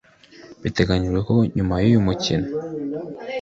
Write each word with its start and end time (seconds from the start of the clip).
Biteganyijwe 0.63 1.19
ko 1.27 1.31
nyuma 1.55 1.73
y’uyu 1.81 2.05
mukino 2.07 2.47